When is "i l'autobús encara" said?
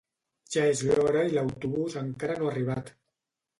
1.27-2.41